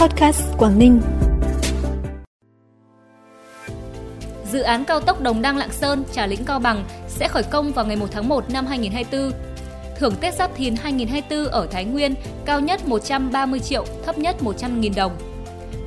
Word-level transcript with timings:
Podcast 0.00 0.42
Quảng 0.58 0.78
Ninh. 0.78 1.00
Dự 4.52 4.60
án 4.60 4.84
cao 4.84 5.00
tốc 5.00 5.20
Đồng 5.20 5.42
Đăng 5.42 5.56
Lạng 5.56 5.72
Sơn, 5.72 6.04
Trà 6.12 6.26
Lĩnh 6.26 6.44
Cao 6.44 6.58
Bằng 6.58 6.84
sẽ 7.08 7.28
khởi 7.28 7.42
công 7.42 7.72
vào 7.72 7.86
ngày 7.86 7.96
1 7.96 8.06
tháng 8.10 8.28
1 8.28 8.50
năm 8.50 8.66
2024. 8.66 9.40
Thưởng 9.98 10.14
Tết 10.20 10.34
Giáp 10.34 10.56
Thìn 10.56 10.74
2024 10.76 11.52
ở 11.52 11.66
Thái 11.66 11.84
Nguyên 11.84 12.14
cao 12.44 12.60
nhất 12.60 12.88
130 12.88 13.60
triệu, 13.60 13.84
thấp 14.06 14.18
nhất 14.18 14.36
100.000 14.40 14.94
đồng. 14.96 15.12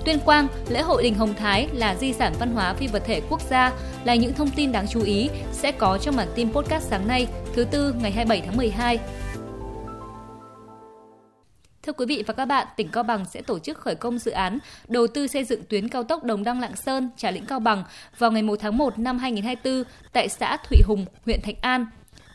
Tuyên 0.06 0.20
Quang, 0.20 0.48
lễ 0.70 0.82
hội 0.82 1.04
Đình 1.04 1.16
Hồng 1.16 1.34
Thái 1.34 1.68
là 1.74 1.96
di 1.96 2.14
sản 2.14 2.34
văn 2.40 2.52
hóa 2.52 2.74
phi 2.74 2.88
vật 2.88 3.04
thể 3.06 3.22
quốc 3.30 3.42
gia 3.50 3.72
là 4.04 4.16
những 4.16 4.34
thông 4.34 4.50
tin 4.50 4.72
đáng 4.72 4.88
chú 4.88 5.02
ý 5.02 5.30
sẽ 5.52 5.72
có 5.72 5.98
trong 5.98 6.16
bản 6.16 6.28
tin 6.36 6.54
podcast 6.54 6.90
sáng 6.90 7.08
nay, 7.08 7.28
thứ 7.56 7.64
tư 7.64 7.96
ngày 8.02 8.12
27 8.12 8.42
tháng 8.46 8.58
12. 8.58 9.00
Thưa 11.84 11.94
quý 11.94 12.06
vị 12.06 12.24
và 12.28 12.34
các 12.34 12.46
bạn, 12.46 12.68
tỉnh 12.76 12.88
Cao 12.88 13.04
Bằng 13.04 13.26
sẽ 13.26 13.42
tổ 13.42 13.60
chức 13.60 13.78
khởi 13.78 13.96
công 13.96 14.20
dự 14.20 14.32
án 14.32 14.60
đầu 14.88 15.08
tư 15.08 15.28
xây 15.28 15.44
dựng 15.44 15.64
tuyến 15.70 15.90
cao 15.90 16.04
tốc 16.04 16.24
Đồng 16.24 16.44
Đăng 16.44 16.60
Lạng 16.60 16.76
Sơn, 16.76 17.10
Trà 17.18 17.32
Lĩnh 17.32 17.46
Cao 17.46 17.60
Bằng 17.60 17.84
vào 18.18 18.32
ngày 18.32 18.42
1 18.42 18.60
tháng 18.60 18.78
1 18.78 19.00
năm 19.00 19.18
2024 19.18 19.84
tại 20.14 20.30
xã 20.30 20.58
Thụy 20.58 20.78
Hùng, 20.86 21.06
huyện 21.26 21.42
Thạch 21.42 21.62
An. 21.62 21.86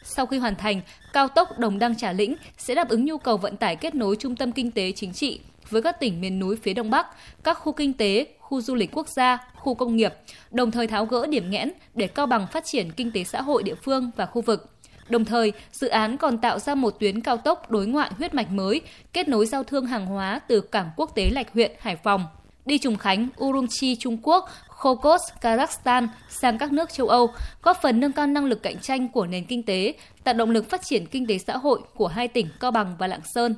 Sau 0.02 0.27
khi 0.27 0.38
hoàn 0.38 0.55
thành, 0.55 0.80
cao 1.12 1.29
tốc 1.29 1.59
Đồng 1.59 1.79
Đăng 1.79 1.97
Trà 1.97 2.12
Lĩnh 2.12 2.37
sẽ 2.59 2.74
đáp 2.74 2.88
ứng 2.88 3.05
nhu 3.05 3.19
cầu 3.19 3.37
vận 3.37 3.57
tải 3.57 3.77
kết 3.77 3.95
nối 3.95 4.16
trung 4.16 4.37
tâm 4.37 4.52
kinh 4.52 4.71
tế 4.71 4.93
chính 4.93 5.12
trị 5.12 5.41
với 5.71 5.83
các 5.83 6.01
tỉnh 6.01 6.21
miền 6.21 6.38
núi 6.38 6.57
phía 6.62 6.74
Đông 6.74 6.91
Bắc, 6.91 7.07
các 7.45 7.55
khu 7.55 7.73
kinh 7.73 7.93
tế, 7.93 8.27
khu 8.41 8.60
du 8.60 8.74
lịch 8.74 8.91
quốc 8.93 9.09
gia, 9.09 9.38
khu 9.55 9.74
công 9.74 9.96
nghiệp, 9.96 10.15
đồng 10.51 10.71
thời 10.71 10.87
tháo 10.87 11.07
gỡ 11.07 11.27
điểm 11.27 11.51
nghẽn 11.51 11.73
để 11.95 12.07
Cao 12.07 12.27
Bằng 12.27 12.46
phát 12.52 12.65
triển 12.65 12.91
kinh 12.93 13.12
tế 13.12 13.24
xã 13.24 13.43
hội 13.43 13.62
địa 13.62 13.77
phương 13.85 14.10
và 14.16 14.27
khu 14.27 14.43
vực. 14.43 14.71
Đồng 15.09 15.25
thời, 15.25 15.53
dự 15.73 15.89
án 15.89 16.17
còn 16.17 16.39
tạo 16.39 16.59
ra 16.59 16.75
một 16.75 16.91
tuyến 17.01 17.21
cao 17.21 17.37
tốc 17.37 17.71
đối 17.71 17.87
ngoại 17.87 18.11
huyết 18.19 18.35
mạch 18.35 18.51
mới, 18.51 18.80
kết 19.12 19.29
nối 19.29 19.47
giao 19.47 19.65
thương 19.65 19.87
hàng 19.87 20.07
hóa 20.07 20.41
từ 20.49 20.61
cảng 20.61 20.91
quốc 20.97 21.11
tế 21.15 21.30
Lạch 21.33 21.53
huyện 21.53 21.73
Hải 21.80 21.97
Phòng, 21.97 22.27
đi 22.66 22.79
Trùng 22.79 22.97
Khánh, 22.97 23.29
Urumqi 23.37 23.97
Trung 24.01 24.19
Quốc, 24.23 24.49
Khokos, 24.69 25.21
Kazakhstan 25.41 26.09
sang 26.29 26.59
các 26.59 26.73
nước 26.73 26.93
châu 26.93 27.09
Âu, 27.09 27.30
góp 27.63 27.82
phần 27.82 28.01
nâng 28.01 28.13
cao 28.13 28.27
năng 28.27 28.45
lực 28.45 28.63
cạnh 28.63 28.79
tranh 28.80 29.09
của 29.09 29.27
nền 29.27 29.45
kinh 29.45 29.63
tế, 29.63 29.95
tạo 30.24 30.35
động 30.35 30.51
lực 30.51 30.71
phát 30.71 30.80
triển 30.85 31.07
kinh 31.07 31.27
tế 31.27 31.38
xã 31.38 31.57
hội 31.57 31.80
của 31.95 32.07
hai 32.07 32.29
tỉnh 32.29 32.49
Cao 32.60 32.71
Bằng 32.71 32.97
và 32.99 33.07
Lạng 33.07 33.21
Sơn. 33.35 33.54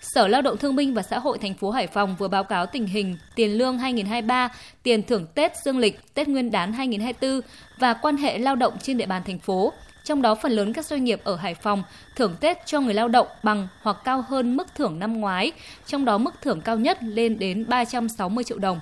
Sở 0.00 0.28
Lao 0.28 0.42
động 0.42 0.56
Thương 0.56 0.76
binh 0.76 0.94
và 0.94 1.02
Xã 1.02 1.18
hội 1.18 1.38
thành 1.38 1.54
phố 1.54 1.70
Hải 1.70 1.86
Phòng 1.86 2.16
vừa 2.18 2.28
báo 2.28 2.44
cáo 2.44 2.66
tình 2.66 2.86
hình 2.86 3.16
tiền 3.34 3.58
lương 3.58 3.78
2023, 3.78 4.52
tiền 4.82 5.02
thưởng 5.02 5.26
Tết 5.34 5.52
dương 5.64 5.78
lịch, 5.78 6.14
Tết 6.14 6.28
Nguyên 6.28 6.50
đán 6.50 6.72
2024 6.72 7.40
và 7.78 7.94
quan 7.94 8.16
hệ 8.16 8.38
lao 8.38 8.56
động 8.56 8.74
trên 8.82 8.98
địa 8.98 9.06
bàn 9.06 9.22
thành 9.26 9.38
phố. 9.38 9.72
Trong 10.04 10.22
đó 10.22 10.34
phần 10.34 10.52
lớn 10.52 10.72
các 10.72 10.86
doanh 10.86 11.04
nghiệp 11.04 11.20
ở 11.24 11.36
Hải 11.36 11.54
Phòng 11.54 11.82
thưởng 12.16 12.36
Tết 12.40 12.66
cho 12.66 12.80
người 12.80 12.94
lao 12.94 13.08
động 13.08 13.26
bằng 13.42 13.68
hoặc 13.82 13.96
cao 14.04 14.24
hơn 14.28 14.56
mức 14.56 14.74
thưởng 14.74 14.98
năm 14.98 15.20
ngoái, 15.20 15.52
trong 15.86 16.04
đó 16.04 16.18
mức 16.18 16.34
thưởng 16.42 16.60
cao 16.60 16.76
nhất 16.76 16.98
lên 17.02 17.38
đến 17.38 17.68
360 17.68 18.44
triệu 18.44 18.58
đồng. 18.58 18.80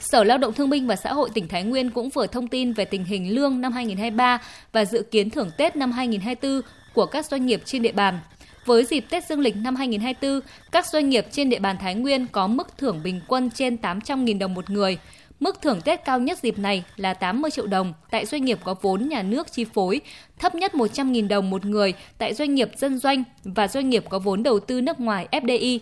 Sở 0.00 0.24
Lao 0.24 0.38
động 0.38 0.52
Thương 0.52 0.70
binh 0.70 0.86
và 0.86 0.96
Xã 0.96 1.12
hội 1.12 1.30
tỉnh 1.34 1.48
Thái 1.48 1.62
Nguyên 1.62 1.90
cũng 1.90 2.10
vừa 2.10 2.26
thông 2.26 2.48
tin 2.48 2.72
về 2.72 2.84
tình 2.84 3.04
hình 3.04 3.34
lương 3.34 3.60
năm 3.60 3.72
2023 3.72 4.38
và 4.72 4.84
dự 4.84 5.02
kiến 5.02 5.30
thưởng 5.30 5.50
Tết 5.56 5.76
năm 5.76 5.92
2024 5.92 6.62
của 6.94 7.06
các 7.06 7.26
doanh 7.26 7.46
nghiệp 7.46 7.62
trên 7.64 7.82
địa 7.82 7.92
bàn. 7.92 8.18
Với 8.64 8.84
dịp 8.84 9.04
Tết 9.10 9.26
Dương 9.28 9.40
lịch 9.40 9.56
năm 9.56 9.76
2024, 9.76 10.40
các 10.72 10.86
doanh 10.86 11.08
nghiệp 11.08 11.26
trên 11.30 11.50
địa 11.50 11.58
bàn 11.58 11.76
Thái 11.80 11.94
Nguyên 11.94 12.26
có 12.26 12.46
mức 12.46 12.78
thưởng 12.78 13.00
bình 13.04 13.20
quân 13.26 13.50
trên 13.50 13.76
800.000 13.82 14.38
đồng 14.38 14.54
một 14.54 14.70
người. 14.70 14.98
Mức 15.40 15.62
thưởng 15.62 15.80
Tết 15.80 16.04
cao 16.04 16.20
nhất 16.20 16.38
dịp 16.42 16.58
này 16.58 16.84
là 16.96 17.14
80 17.14 17.50
triệu 17.50 17.66
đồng 17.66 17.92
tại 18.10 18.26
doanh 18.26 18.44
nghiệp 18.44 18.58
có 18.64 18.74
vốn 18.82 19.08
nhà 19.08 19.22
nước 19.22 19.52
chi 19.52 19.64
phối, 19.64 20.00
thấp 20.38 20.54
nhất 20.54 20.72
100.000 20.74 21.28
đồng 21.28 21.50
một 21.50 21.64
người 21.64 21.94
tại 22.18 22.34
doanh 22.34 22.54
nghiệp 22.54 22.70
dân 22.76 22.98
doanh 22.98 23.24
và 23.44 23.68
doanh 23.68 23.90
nghiệp 23.90 24.04
có 24.08 24.18
vốn 24.18 24.42
đầu 24.42 24.60
tư 24.60 24.80
nước 24.80 25.00
ngoài 25.00 25.28
FDI. 25.30 25.78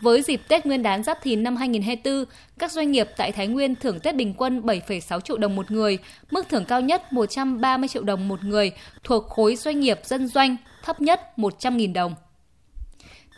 Với 0.00 0.22
dịp 0.22 0.40
Tết 0.48 0.66
Nguyên 0.66 0.82
đán 0.82 1.02
Giáp 1.02 1.22
Thìn 1.22 1.42
năm 1.42 1.56
2024, 1.56 2.24
các 2.58 2.72
doanh 2.72 2.92
nghiệp 2.92 3.08
tại 3.16 3.32
Thái 3.32 3.46
Nguyên 3.46 3.74
thưởng 3.74 4.00
Tết 4.00 4.16
bình 4.16 4.34
quân 4.36 4.60
7,6 4.60 5.20
triệu 5.20 5.38
đồng 5.38 5.56
một 5.56 5.70
người, 5.70 5.98
mức 6.30 6.48
thưởng 6.48 6.64
cao 6.64 6.80
nhất 6.80 7.12
130 7.12 7.88
triệu 7.88 8.02
đồng 8.02 8.28
một 8.28 8.44
người 8.44 8.72
thuộc 9.04 9.26
khối 9.28 9.56
doanh 9.56 9.80
nghiệp 9.80 10.00
dân 10.04 10.28
doanh, 10.28 10.56
thấp 10.84 11.00
nhất 11.00 11.20
100.000 11.36 11.92
đồng. 11.92 12.14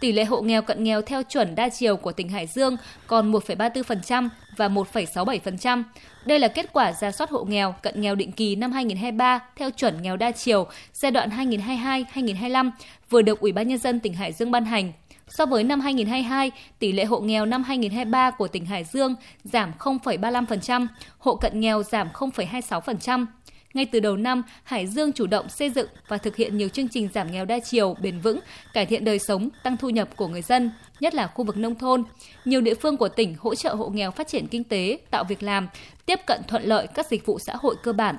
Tỷ 0.01 0.13
lệ 0.13 0.25
hộ 0.25 0.41
nghèo 0.43 0.63
cận 0.63 0.85
nghèo 0.85 1.03
theo 1.03 1.23
chuẩn 1.23 1.55
đa 1.55 1.69
chiều 1.69 1.97
của 1.97 2.13
tỉnh 2.13 2.29
Hải 2.29 2.47
Dương 2.47 2.77
còn 3.07 3.33
1,34% 3.33 4.29
và 4.57 4.69
1,67%. 4.69 5.83
Đây 6.25 6.39
là 6.39 6.49
kết 6.49 6.73
quả 6.73 6.93
ra 6.93 7.13
soát 7.13 7.31
hộ 7.31 7.45
nghèo 7.45 7.75
cận 7.83 8.01
nghèo 8.01 8.15
định 8.15 8.33
kỳ 8.33 8.57
năm 8.57 8.73
2023 8.73 9.41
theo 9.57 9.71
chuẩn 9.71 10.03
nghèo 10.03 10.17
đa 10.17 10.31
chiều 10.31 10.67
giai 10.93 11.11
đoạn 11.11 11.31
2022-2025 11.31 12.71
vừa 13.11 13.23
được 13.23 13.41
Ủy 13.41 13.53
ban 13.53 13.69
nhân 13.69 13.79
dân 13.79 14.01
tỉnh 14.01 14.15
Hải 14.15 14.33
Dương 14.33 14.51
ban 14.51 14.65
hành. 14.65 14.93
So 15.29 15.47
với 15.47 15.65
năm 15.65 15.81
2022, 15.81 16.51
tỷ 16.79 16.93
lệ 16.93 17.05
hộ 17.05 17.21
nghèo 17.21 17.47
năm 17.47 17.63
2023 17.63 18.31
của 18.31 18.49
tỉnh 18.49 18.67
Hải 18.67 18.85
Dương 18.85 19.15
giảm 19.45 19.73
0,35%, 19.79 20.87
hộ 21.19 21.35
cận 21.35 21.61
nghèo 21.61 21.83
giảm 21.83 22.09
0,26%. 22.15 23.27
Ngay 23.75 23.87
từ 23.87 24.01
đầu 24.01 24.17
năm, 24.17 24.43
Hải 24.63 24.87
Dương 24.87 25.13
chủ 25.13 25.27
động 25.27 25.49
xây 25.49 25.71
dựng 25.71 25.89
và 26.09 26.19
thực 26.19 26.37
hiện 26.37 26.57
nhiều 26.57 26.69
chương 26.69 26.89
trình 26.89 27.09
giảm 27.15 27.33
nghèo 27.33 27.45
đa 27.45 27.59
chiều, 27.65 27.97
bền 28.03 28.21
vững, 28.21 28.41
cải 28.73 28.87
thiện 28.87 29.05
đời 29.05 29.19
sống, 29.19 29.49
tăng 29.63 29.77
thu 29.77 29.91
nhập 29.91 30.09
của 30.17 30.29
người 30.29 30.43
dân, 30.43 30.71
nhất 31.01 31.15
là 31.15 31.27
khu 31.27 31.45
vực 31.45 31.57
nông 31.57 31.75
thôn. 31.75 32.05
Nhiều 32.45 32.61
địa 32.61 32.75
phương 32.75 32.97
của 32.97 33.09
tỉnh 33.09 33.37
hỗ 33.39 33.55
trợ 33.55 33.75
hộ 33.75 33.89
nghèo 33.89 34.11
phát 34.11 34.29
triển 34.29 34.47
kinh 34.47 34.65
tế, 34.65 34.99
tạo 35.11 35.25
việc 35.25 35.43
làm, 35.43 35.69
tiếp 36.07 36.21
cận 36.27 36.41
thuận 36.49 36.63
lợi 36.63 36.87
các 36.95 37.07
dịch 37.07 37.27
vụ 37.27 37.39
xã 37.39 37.57
hội 37.57 37.77
cơ 37.83 37.93
bản. 37.93 38.17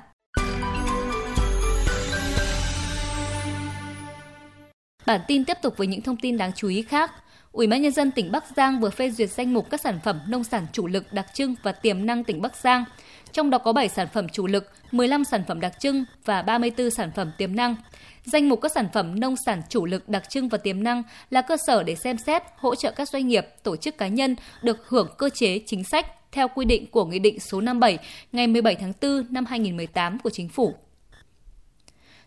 Bản 5.06 5.20
tin 5.28 5.44
tiếp 5.44 5.56
tục 5.62 5.74
với 5.76 5.86
những 5.86 6.02
thông 6.02 6.16
tin 6.16 6.36
đáng 6.36 6.52
chú 6.56 6.68
ý 6.68 6.82
khác. 6.82 7.10
Ủy 7.52 7.66
ban 7.66 7.82
nhân 7.82 7.92
dân 7.92 8.10
tỉnh 8.10 8.32
Bắc 8.32 8.44
Giang 8.56 8.80
vừa 8.80 8.90
phê 8.90 9.10
duyệt 9.10 9.30
danh 9.30 9.54
mục 9.54 9.70
các 9.70 9.80
sản 9.80 9.98
phẩm 10.04 10.20
nông 10.28 10.44
sản 10.44 10.66
chủ 10.72 10.86
lực 10.86 11.12
đặc 11.12 11.26
trưng 11.34 11.54
và 11.62 11.72
tiềm 11.72 12.06
năng 12.06 12.24
tỉnh 12.24 12.42
Bắc 12.42 12.56
Giang. 12.56 12.84
Trong 13.32 13.50
đó 13.50 13.58
có 13.58 13.72
7 13.72 13.88
sản 13.88 14.08
phẩm 14.12 14.28
chủ 14.28 14.46
lực, 14.46 14.70
15 14.92 15.24
sản 15.24 15.42
phẩm 15.48 15.60
đặc 15.60 15.72
trưng 15.80 16.04
và 16.24 16.42
34 16.42 16.90
sản 16.90 17.10
phẩm 17.16 17.32
tiềm 17.38 17.56
năng. 17.56 17.76
Danh 18.24 18.48
mục 18.48 18.60
các 18.60 18.72
sản 18.74 18.86
phẩm 18.92 19.20
nông 19.20 19.34
sản 19.46 19.62
chủ 19.68 19.86
lực 19.86 20.08
đặc 20.08 20.30
trưng 20.30 20.48
và 20.48 20.58
tiềm 20.58 20.82
năng 20.82 21.02
là 21.30 21.42
cơ 21.42 21.56
sở 21.66 21.82
để 21.82 21.94
xem 21.94 22.16
xét 22.18 22.42
hỗ 22.56 22.74
trợ 22.74 22.90
các 22.90 23.08
doanh 23.08 23.28
nghiệp, 23.28 23.46
tổ 23.62 23.76
chức 23.76 23.98
cá 23.98 24.08
nhân 24.08 24.36
được 24.62 24.88
hưởng 24.88 25.08
cơ 25.18 25.28
chế 25.34 25.60
chính 25.66 25.84
sách 25.84 26.06
theo 26.32 26.48
quy 26.48 26.64
định 26.64 26.86
của 26.86 27.04
Nghị 27.04 27.18
định 27.18 27.40
số 27.40 27.60
57 27.60 27.98
ngày 28.32 28.46
17 28.46 28.74
tháng 28.74 28.92
4 29.02 29.26
năm 29.30 29.44
2018 29.44 30.18
của 30.18 30.30
Chính 30.30 30.48
phủ. 30.48 30.74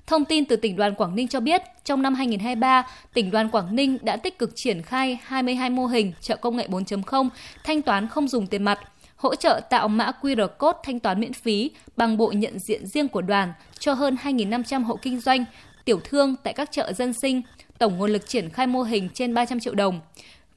Thông 0.08 0.26
tin 0.26 0.46
từ 0.46 0.56
tỉnh 0.56 0.76
đoàn 0.76 0.96
Quảng 0.96 1.16
Ninh 1.16 1.28
cho 1.28 1.40
biết, 1.40 1.62
trong 1.84 2.02
năm 2.02 2.16
2023, 2.16 2.88
tỉnh 3.14 3.32
đoàn 3.32 3.50
Quảng 3.50 3.76
Ninh 3.76 3.98
đã 4.02 4.18
tích 4.18 4.40
cực 4.40 4.52
triển 4.56 4.82
khai 4.82 5.20
22 5.24 5.70
mô 5.70 5.86
hình 5.86 6.14
chợ 6.22 6.36
công 6.36 6.58
nghệ 6.58 6.68
4.0, 6.68 7.30
thanh 7.64 7.82
toán 7.82 8.08
không 8.08 8.28
dùng 8.28 8.48
tiền 8.48 8.64
mặt, 8.64 8.80
hỗ 9.25 9.36
trợ 9.36 9.62
tạo 9.69 9.88
mã 9.88 10.12
QR 10.22 10.47
code 10.47 10.80
thanh 10.84 11.00
toán 11.00 11.19
miễn 11.19 11.34
phí 11.34 11.72
bằng 11.97 12.18
bộ 12.18 12.31
nhận 12.31 12.59
diện 12.59 12.88
riêng 12.88 13.08
của 13.08 13.22
đoàn 13.22 13.53
cho 13.80 13.94
hơn 13.94 14.18
2.500 14.24 14.84
hộ 14.84 15.00
kinh 15.02 15.19
doanh, 15.19 15.46
tiểu 15.86 16.00
thương 16.03 16.36
tại 16.44 16.53
các 16.53 16.72
chợ 16.72 16.94
dân 16.94 17.13
sinh, 17.13 17.41
tổng 17.78 17.97
nguồn 17.97 18.12
lực 18.12 18.28
triển 18.28 18.50
khai 18.50 18.68
mô 18.68 18.81
hình 18.81 19.09
trên 19.14 19.34
300 19.34 19.59
triệu 19.59 19.75
đồng. 19.75 20.00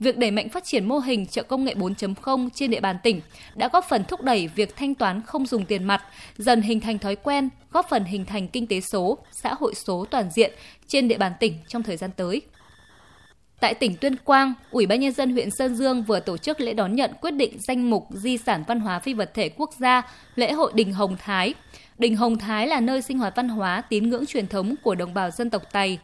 Việc 0.00 0.18
đẩy 0.18 0.30
mạnh 0.30 0.48
phát 0.48 0.64
triển 0.64 0.88
mô 0.88 0.98
hình 0.98 1.26
chợ 1.26 1.42
công 1.42 1.64
nghệ 1.64 1.74
4.0 1.74 2.48
trên 2.54 2.70
địa 2.70 2.80
bàn 2.80 2.96
tỉnh 3.02 3.20
đã 3.54 3.68
góp 3.72 3.84
phần 3.88 4.04
thúc 4.04 4.22
đẩy 4.22 4.48
việc 4.48 4.76
thanh 4.76 4.94
toán 4.94 5.22
không 5.26 5.46
dùng 5.46 5.64
tiền 5.64 5.84
mặt, 5.84 6.02
dần 6.38 6.62
hình 6.62 6.80
thành 6.80 6.98
thói 6.98 7.16
quen, 7.16 7.48
góp 7.72 7.86
phần 7.88 8.04
hình 8.04 8.24
thành 8.24 8.48
kinh 8.48 8.66
tế 8.66 8.80
số, 8.80 9.18
xã 9.32 9.54
hội 9.54 9.74
số 9.74 10.04
toàn 10.10 10.30
diện 10.30 10.52
trên 10.86 11.08
địa 11.08 11.18
bàn 11.18 11.32
tỉnh 11.40 11.54
trong 11.68 11.82
thời 11.82 11.96
gian 11.96 12.10
tới. 12.16 12.42
Tại 13.60 13.74
tỉnh 13.74 13.96
Tuyên 13.96 14.16
Quang, 14.16 14.54
Ủy 14.70 14.86
ban 14.86 15.00
nhân 15.00 15.12
dân 15.12 15.32
huyện 15.32 15.50
Sơn 15.50 15.74
Dương 15.74 16.02
vừa 16.02 16.20
tổ 16.20 16.36
chức 16.36 16.60
lễ 16.60 16.74
đón 16.74 16.94
nhận 16.94 17.10
quyết 17.20 17.30
định 17.30 17.58
danh 17.58 17.90
mục 17.90 18.06
di 18.10 18.38
sản 18.38 18.64
văn 18.66 18.80
hóa 18.80 18.98
phi 18.98 19.14
vật 19.14 19.30
thể 19.34 19.48
quốc 19.48 19.70
gia 19.78 20.02
lễ 20.34 20.52
hội 20.52 20.72
Đình 20.74 20.92
Hồng 20.92 21.16
Thái. 21.16 21.54
Đình 21.98 22.16
Hồng 22.16 22.38
Thái 22.38 22.66
là 22.66 22.80
nơi 22.80 23.02
sinh 23.02 23.18
hoạt 23.18 23.36
văn 23.36 23.48
hóa 23.48 23.82
tín 23.88 24.08
ngưỡng 24.08 24.26
truyền 24.26 24.46
thống 24.46 24.74
của 24.82 24.94
đồng 24.94 25.14
bào 25.14 25.30
dân 25.30 25.50
tộc 25.50 25.62
Tày. 25.72 25.98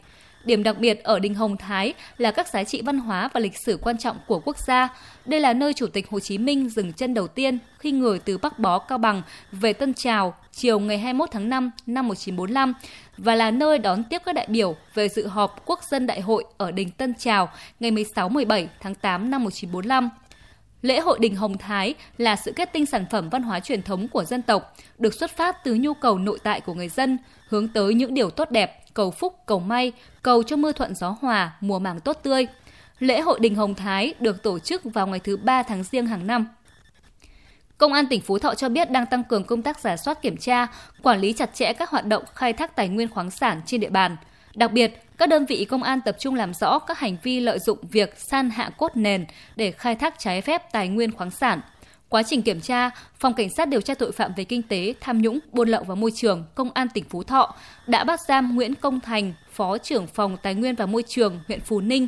Điểm 0.45 0.63
đặc 0.63 0.79
biệt 0.79 1.03
ở 1.03 1.19
Đình 1.19 1.35
Hồng 1.35 1.57
Thái 1.57 1.93
là 2.17 2.31
các 2.31 2.47
giá 2.47 2.63
trị 2.63 2.81
văn 2.81 2.99
hóa 2.99 3.29
và 3.33 3.39
lịch 3.39 3.57
sử 3.65 3.77
quan 3.81 3.97
trọng 3.97 4.17
của 4.27 4.39
quốc 4.39 4.57
gia. 4.59 4.89
Đây 5.25 5.39
là 5.39 5.53
nơi 5.53 5.73
Chủ 5.73 5.87
tịch 5.87 6.09
Hồ 6.09 6.19
Chí 6.19 6.37
Minh 6.37 6.69
dừng 6.69 6.93
chân 6.93 7.13
đầu 7.13 7.27
tiên 7.27 7.59
khi 7.79 7.91
người 7.91 8.19
từ 8.19 8.37
Bắc 8.37 8.59
Bó 8.59 8.79
Cao 8.79 8.97
Bằng 8.97 9.21
về 9.51 9.73
Tân 9.73 9.93
Trào 9.93 10.33
chiều 10.55 10.79
ngày 10.79 10.97
21 10.97 11.29
tháng 11.31 11.49
5 11.49 11.71
năm 11.85 12.07
1945 12.07 12.73
và 13.17 13.35
là 13.35 13.51
nơi 13.51 13.79
đón 13.79 14.03
tiếp 14.03 14.21
các 14.25 14.35
đại 14.35 14.47
biểu 14.49 14.75
về 14.93 15.09
dự 15.09 15.27
họp 15.27 15.65
Quốc 15.65 15.83
dân 15.83 16.07
Đại 16.07 16.21
hội 16.21 16.45
ở 16.57 16.71
Đình 16.71 16.91
Tân 16.91 17.13
Trào 17.13 17.49
ngày 17.79 17.91
16-17 17.91 18.67
tháng 18.79 18.95
8 18.95 19.31
năm 19.31 19.43
1945. 19.43 20.09
Lễ 20.81 20.99
hội 20.99 21.19
Đình 21.21 21.35
Hồng 21.35 21.57
Thái 21.57 21.93
là 22.17 22.35
sự 22.35 22.51
kết 22.51 22.73
tinh 22.73 22.85
sản 22.85 23.05
phẩm 23.11 23.29
văn 23.29 23.43
hóa 23.43 23.59
truyền 23.59 23.81
thống 23.81 24.07
của 24.07 24.23
dân 24.23 24.41
tộc, 24.41 24.75
được 24.97 25.13
xuất 25.13 25.31
phát 25.37 25.63
từ 25.63 25.73
nhu 25.73 25.93
cầu 25.93 26.17
nội 26.17 26.39
tại 26.43 26.61
của 26.61 26.73
người 26.73 26.89
dân, 26.89 27.17
hướng 27.49 27.67
tới 27.67 27.93
những 27.93 28.13
điều 28.13 28.29
tốt 28.29 28.51
đẹp, 28.51 28.85
cầu 28.93 29.11
phúc, 29.11 29.35
cầu 29.45 29.59
may, 29.59 29.91
cầu 30.21 30.43
cho 30.43 30.55
mưa 30.55 30.71
thuận 30.71 30.95
gió 30.95 31.17
hòa, 31.21 31.51
mùa 31.61 31.79
màng 31.79 31.99
tốt 31.99 32.19
tươi. 32.23 32.47
Lễ 32.99 33.21
hội 33.21 33.39
Đình 33.39 33.55
Hồng 33.55 33.75
Thái 33.75 34.13
được 34.19 34.43
tổ 34.43 34.59
chức 34.59 34.83
vào 34.83 35.07
ngày 35.07 35.19
thứ 35.19 35.37
ba 35.37 35.63
tháng 35.63 35.83
riêng 35.83 36.05
hàng 36.05 36.27
năm. 36.27 36.47
Công 37.77 37.93
an 37.93 38.07
tỉnh 38.07 38.21
Phú 38.21 38.39
Thọ 38.39 38.55
cho 38.55 38.69
biết 38.69 38.91
đang 38.91 39.05
tăng 39.05 39.23
cường 39.23 39.43
công 39.43 39.61
tác 39.61 39.79
giả 39.79 39.97
soát 39.97 40.21
kiểm 40.21 40.37
tra, 40.37 40.67
quản 41.03 41.19
lý 41.19 41.33
chặt 41.33 41.53
chẽ 41.53 41.73
các 41.73 41.89
hoạt 41.89 42.05
động 42.05 42.23
khai 42.35 42.53
thác 42.53 42.75
tài 42.75 42.87
nguyên 42.87 43.09
khoáng 43.09 43.31
sản 43.31 43.61
trên 43.65 43.81
địa 43.81 43.89
bàn. 43.89 44.17
Đặc 44.55 44.71
biệt, 44.71 45.03
các 45.17 45.29
đơn 45.29 45.45
vị 45.45 45.65
công 45.65 45.83
an 45.83 45.99
tập 46.05 46.15
trung 46.19 46.35
làm 46.35 46.53
rõ 46.53 46.79
các 46.79 46.99
hành 46.99 47.17
vi 47.23 47.39
lợi 47.39 47.59
dụng 47.59 47.77
việc 47.91 48.13
san 48.17 48.49
hạ 48.49 48.69
cốt 48.77 48.91
nền 48.95 49.25
để 49.55 49.71
khai 49.71 49.95
thác 49.95 50.19
trái 50.19 50.41
phép 50.41 50.71
tài 50.71 50.87
nguyên 50.87 51.11
khoáng 51.11 51.31
sản. 51.31 51.61
Quá 52.09 52.23
trình 52.23 52.41
kiểm 52.41 52.61
tra, 52.61 52.89
Phòng 53.19 53.33
Cảnh 53.33 53.49
sát 53.49 53.67
điều 53.67 53.81
tra 53.81 53.93
tội 53.93 54.11
phạm 54.11 54.31
về 54.37 54.43
kinh 54.43 54.61
tế, 54.61 54.93
tham 55.01 55.21
nhũng, 55.21 55.39
buôn 55.51 55.69
lậu 55.69 55.83
và 55.83 55.95
môi 55.95 56.11
trường, 56.15 56.45
Công 56.55 56.69
an 56.73 56.87
tỉnh 56.89 57.03
Phú 57.09 57.23
Thọ 57.23 57.55
đã 57.87 58.03
bắt 58.03 58.19
giam 58.27 58.55
Nguyễn 58.55 58.75
Công 58.75 58.99
Thành, 58.99 59.33
Phó 59.51 59.77
trưởng 59.77 60.07
phòng 60.07 60.37
Tài 60.43 60.55
nguyên 60.55 60.75
và 60.75 60.85
Môi 60.85 61.03
trường 61.07 61.39
huyện 61.47 61.59
Phú 61.59 61.81
Ninh. 61.81 62.07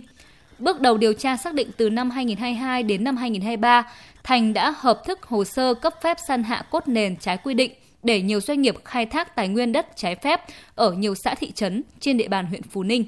Bước 0.59 0.81
đầu 0.81 0.97
điều 0.97 1.13
tra 1.13 1.37
xác 1.37 1.53
định 1.53 1.71
từ 1.77 1.89
năm 1.89 2.09
2022 2.09 2.83
đến 2.83 3.03
năm 3.03 3.17
2023, 3.17 3.83
Thành 4.27 4.53
đã 4.53 4.74
hợp 4.77 5.01
thức 5.06 5.24
hồ 5.24 5.44
sơ 5.44 5.74
cấp 5.74 5.94
phép 6.01 6.18
san 6.27 6.44
hạ 6.44 6.65
cốt 6.71 6.88
nền 6.88 7.15
trái 7.15 7.38
quy 7.38 7.53
định 7.53 7.71
để 8.03 8.21
nhiều 8.21 8.39
doanh 8.39 8.62
nghiệp 8.62 8.75
khai 8.85 9.06
thác 9.06 9.35
tài 9.35 9.47
nguyên 9.47 9.71
đất 9.71 9.88
trái 9.95 10.15
phép 10.15 10.41
ở 10.75 10.91
nhiều 10.91 11.15
xã 11.15 11.35
thị 11.35 11.51
trấn 11.51 11.83
trên 12.00 12.18
địa 12.18 12.27
bàn 12.27 12.45
huyện 12.45 12.63
Phú 12.63 12.83
Ninh. 12.83 13.06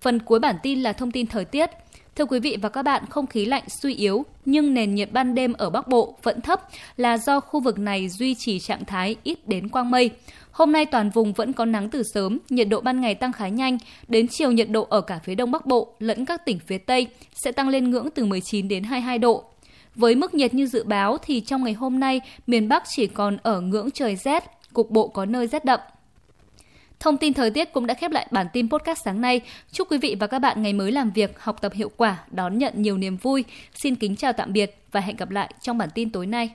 Phần 0.00 0.18
cuối 0.18 0.38
bản 0.38 0.56
tin 0.62 0.82
là 0.82 0.92
thông 0.92 1.10
tin 1.10 1.26
thời 1.26 1.44
tiết. 1.44 1.70
Thưa 2.16 2.24
quý 2.24 2.40
vị 2.40 2.56
và 2.62 2.68
các 2.68 2.82
bạn, 2.82 3.04
không 3.10 3.26
khí 3.26 3.44
lạnh 3.44 3.62
suy 3.82 3.94
yếu 3.94 4.24
nhưng 4.44 4.74
nền 4.74 4.94
nhiệt 4.94 5.12
ban 5.12 5.34
đêm 5.34 5.52
ở 5.52 5.70
Bắc 5.70 5.88
Bộ 5.88 6.16
vẫn 6.22 6.40
thấp 6.40 6.60
là 6.96 7.18
do 7.18 7.40
khu 7.40 7.60
vực 7.60 7.78
này 7.78 8.08
duy 8.08 8.34
trì 8.38 8.58
trạng 8.58 8.84
thái 8.84 9.16
ít 9.22 9.48
đến 9.48 9.68
quang 9.68 9.90
mây. 9.90 10.10
Hôm 10.50 10.72
nay 10.72 10.86
toàn 10.86 11.10
vùng 11.10 11.32
vẫn 11.32 11.52
có 11.52 11.64
nắng 11.64 11.90
từ 11.90 12.02
sớm, 12.14 12.38
nhiệt 12.50 12.68
độ 12.68 12.80
ban 12.80 13.00
ngày 13.00 13.14
tăng 13.14 13.32
khá 13.32 13.48
nhanh, 13.48 13.78
đến 14.08 14.26
chiều 14.30 14.52
nhiệt 14.52 14.70
độ 14.70 14.86
ở 14.90 15.00
cả 15.00 15.20
phía 15.24 15.34
Đông 15.34 15.50
Bắc 15.50 15.66
Bộ 15.66 15.94
lẫn 15.98 16.24
các 16.24 16.44
tỉnh 16.44 16.58
phía 16.66 16.78
Tây 16.78 17.06
sẽ 17.34 17.52
tăng 17.52 17.68
lên 17.68 17.90
ngưỡng 17.90 18.08
từ 18.14 18.24
19 18.24 18.68
đến 18.68 18.84
22 18.84 19.18
độ. 19.18 19.44
Với 19.98 20.14
mức 20.14 20.34
nhiệt 20.34 20.54
như 20.54 20.66
dự 20.66 20.84
báo 20.84 21.18
thì 21.22 21.40
trong 21.40 21.64
ngày 21.64 21.72
hôm 21.72 22.00
nay, 22.00 22.20
miền 22.46 22.68
Bắc 22.68 22.82
chỉ 22.86 23.06
còn 23.06 23.36
ở 23.42 23.60
ngưỡng 23.60 23.90
trời 23.90 24.16
rét, 24.16 24.44
cục 24.72 24.90
bộ 24.90 25.08
có 25.08 25.24
nơi 25.24 25.46
rét 25.46 25.64
đậm. 25.64 25.80
Thông 27.00 27.16
tin 27.16 27.34
thời 27.34 27.50
tiết 27.50 27.72
cũng 27.72 27.86
đã 27.86 27.94
khép 27.94 28.10
lại 28.10 28.26
bản 28.30 28.46
tin 28.52 28.68
podcast 28.68 29.04
sáng 29.04 29.20
nay. 29.20 29.40
Chúc 29.72 29.92
quý 29.92 29.98
vị 29.98 30.16
và 30.20 30.26
các 30.26 30.38
bạn 30.38 30.62
ngày 30.62 30.72
mới 30.72 30.92
làm 30.92 31.10
việc, 31.10 31.40
học 31.40 31.60
tập 31.60 31.72
hiệu 31.74 31.90
quả, 31.96 32.24
đón 32.30 32.58
nhận 32.58 32.72
nhiều 32.76 32.98
niềm 32.98 33.16
vui. 33.16 33.44
Xin 33.74 33.94
kính 33.96 34.16
chào 34.16 34.32
tạm 34.32 34.52
biệt 34.52 34.82
và 34.92 35.00
hẹn 35.00 35.16
gặp 35.16 35.30
lại 35.30 35.54
trong 35.60 35.78
bản 35.78 35.88
tin 35.94 36.10
tối 36.10 36.26
nay. 36.26 36.50